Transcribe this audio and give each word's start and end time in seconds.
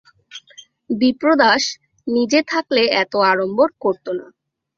বিপ্রদাস 0.89 1.63
নিজে 2.07 2.39
থাকলে 2.51 2.81
এত 3.01 3.13
আড়ম্বর 3.29 3.69
করত 3.83 4.05
না। 4.19 4.25